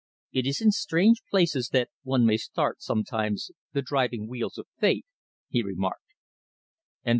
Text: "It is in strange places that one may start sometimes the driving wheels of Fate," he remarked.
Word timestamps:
"It 0.31 0.47
is 0.47 0.61
in 0.61 0.71
strange 0.71 1.21
places 1.29 1.69
that 1.73 1.91
one 2.01 2.25
may 2.25 2.37
start 2.37 2.81
sometimes 2.81 3.51
the 3.73 3.83
driving 3.83 4.27
wheels 4.27 4.57
of 4.57 4.65
Fate," 4.79 5.05
he 5.47 5.61
remarked. 5.61 6.15